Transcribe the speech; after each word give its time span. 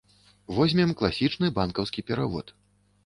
Возьмем 0.59 0.93
класічны 1.01 1.51
банкаўскі 1.59 2.07
перавод. 2.11 2.55